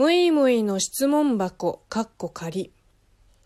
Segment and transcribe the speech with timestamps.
[0.00, 2.72] むいむいの質問箱、かっこ仮。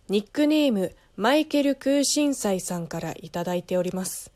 [0.09, 4.31] ニックネーム、マイケル空心菜さんからいただいております。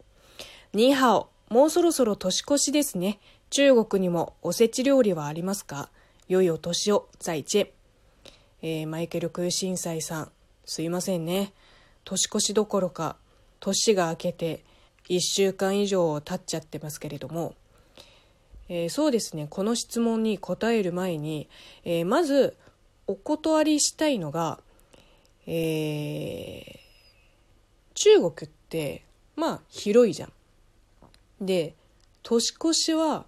[0.73, 3.21] ニーハオ、もうそろそろ年越しですね。
[3.51, 5.91] 中国にもおせち料理はありますか？
[6.27, 7.73] 良いお年を、在地。
[8.62, 10.32] えーマイケル空心菜さん、
[10.64, 11.53] すいませんね。
[12.03, 13.16] 年越しどころか、
[13.61, 14.64] 年が明けて
[15.09, 17.55] 1週間以上経っちゃってますけれども、
[18.69, 21.48] えーそうですねこの質問に答える前に、
[21.85, 22.57] えーまず
[23.07, 24.61] お断りしたいのが、
[25.46, 26.79] えー
[27.94, 29.04] 中国って
[29.35, 30.32] まあ広いじゃん。
[31.41, 31.75] で
[32.22, 33.25] 年越しは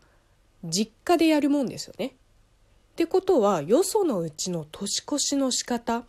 [0.62, 2.06] 実家でやるもんですよね。
[2.06, 2.10] っ
[2.94, 6.04] てことはよそのうちの年越しの仕方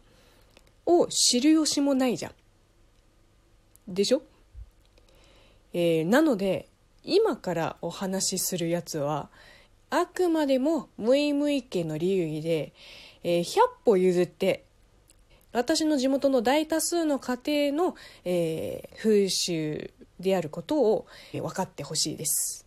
[0.86, 2.34] を知る由もないじゃん。
[3.88, 4.22] でしょ？
[5.74, 6.68] えーなので
[7.04, 9.30] 今からお話しするやつは
[9.90, 12.74] あくまでもムイムイ家の流儀で、
[13.24, 13.46] えー100
[13.84, 14.64] 歩譲って
[15.52, 22.66] 私の地元の大多数の家庭の、えー風習であることを分かってほしいです。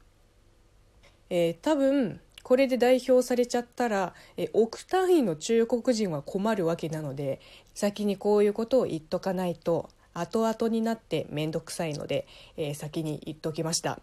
[1.31, 7.41] えー多分これで代表されちゃったら、えー億単位の中国人は困るわけなので
[7.73, 12.27] 先にこういうことを言っとかないと後々になって面倒くさいので、
[12.59, 14.01] えー先に言っときました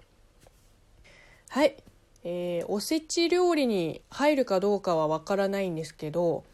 [1.53, 1.75] はい、
[2.23, 6.45] えーおせち料理に入るかどうかはわからないんですけど、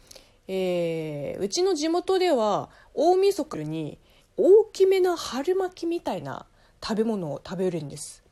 [0.48, 3.96] えーうちの地元では大晦日に
[4.36, 6.46] 大きめな春巻きみたいな
[6.82, 8.24] 食べ物を食べるんです。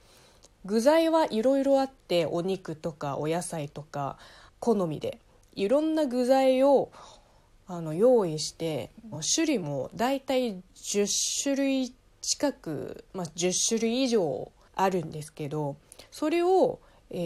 [0.65, 4.19] 具材はいろいろあってお肉とかお野菜とか
[4.59, 5.21] 好みで。
[5.55, 6.91] いろんな具材を
[7.69, 8.91] あの用意して
[9.37, 11.07] 種類もだいたい10
[11.45, 15.77] 種類近く、まあ、10種類以上あるんですけど
[16.11, 16.81] それを、
[17.11, 17.17] え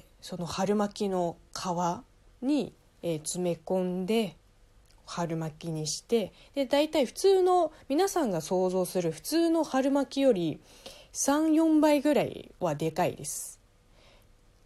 [0.00, 4.36] ーその春巻きの皮に、えー詰め込んで
[5.06, 10.60] 春巻きにしてで大体普通の皆さんが想像する普通の春巻きより
[11.12, 13.58] 34倍ぐらいはでかいです。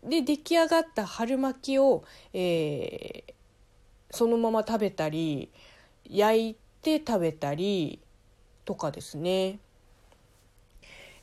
[0.02, 3.32] で出来上がった春巻きを、えー
[4.14, 5.48] そのまま食べたり
[6.04, 7.98] 焼いて食べたり
[8.66, 9.58] とかですね。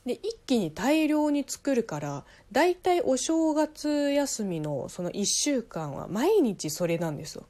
[0.06, 7.46] で一気に大量に作るからだいたいお正月休みのその1週間は毎日それなんですよ。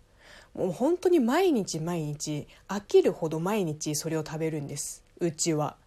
[0.56, 5.78] もう本当に毎日毎日飽きるほど毎日それを食べるんですうちは。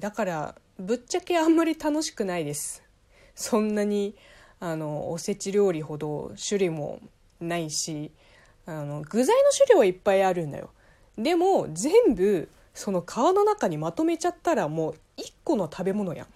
[0.00, 2.82] だからぶっちゃけあんまり楽しくないです
[3.36, 4.16] そんなに
[4.58, 7.00] あのおせち料理ほど種類も
[7.40, 8.10] ないし
[8.66, 10.70] あの具材の種類はいっぱいあるんだよ
[11.16, 16.26] でも全部その皮の中にまとめちゃったらもう1個の食べ物やん。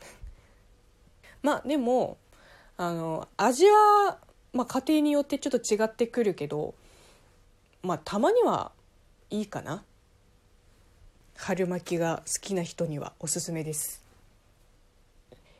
[1.43, 2.17] まあでも
[2.77, 4.19] あの味は、
[4.53, 6.75] まあ、家庭によってちょっと違ってくるけど
[7.83, 8.73] まあたまには
[9.29, 9.85] いいかな。
[11.37, 14.05] 春巻きが好きな人にはおすすめです、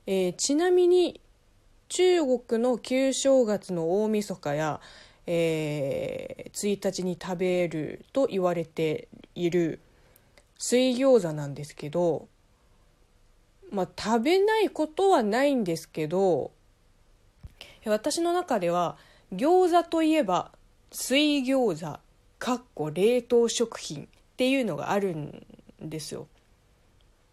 [0.07, 1.23] えーちなみに
[1.89, 4.81] 中国の旧正月の大晦日や、
[5.27, 9.81] えー1日に食べると言われている
[10.61, 12.29] 水餃子なんですけど
[13.73, 16.53] まあ食べないことはないんですけど
[17.87, 18.99] 私の中では
[19.33, 20.53] 餃子といえば
[20.93, 21.99] 水餃子
[22.39, 24.07] かっこ冷凍食品っ
[24.37, 25.47] ていうのがあるん
[25.81, 26.27] ですよ。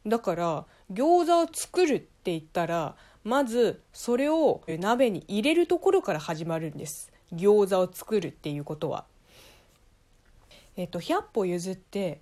[0.06, 2.96] だから餃子を作るって言ったら
[3.26, 7.12] まずそれを鍋に入れるところから始まるんです。
[7.34, 9.06] 餃子を作るっていうことは。
[10.78, 12.22] えっと100歩譲って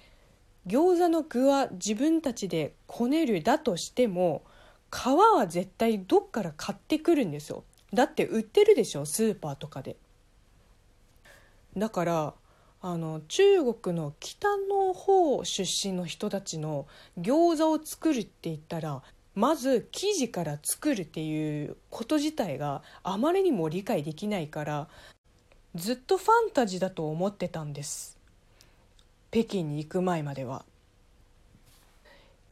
[0.68, 4.44] 餃子の具は自分たちでこねるだとしても
[4.92, 7.64] 皮は絶対どっから買ってくるんですよ。
[7.94, 9.98] だって売ってるでしょスーパーとかで。
[11.78, 12.34] だから
[12.82, 16.88] あの中国の北の方出身の人たちの
[17.20, 19.02] 餃子を作るって言ったら
[19.34, 24.88] まず生地から作るっていうこと自体があまりにも理解できないから
[25.76, 28.15] ずっとファンタジーだと思ってたんです。
[29.36, 30.64] 北京に行く前までは。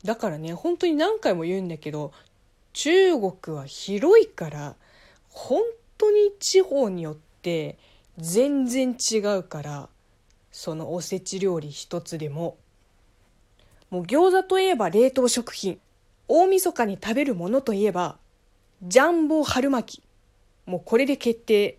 [0.04, 2.12] だからね本当に何回も言うんだけど
[2.74, 4.76] 中国は広いから
[5.30, 5.62] 本
[5.98, 7.78] 当に地方によって
[8.18, 9.88] 全然違うから
[10.52, 12.58] そのおせち料理一つでも。
[13.90, 15.80] もう餃子といえば冷凍食品。
[16.28, 18.18] 大晦日に食べるものといえば
[18.82, 20.04] ジャンボ春巻き。
[20.66, 21.78] もうこれで決定。